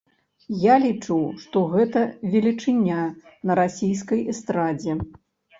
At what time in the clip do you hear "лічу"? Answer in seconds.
0.83-1.17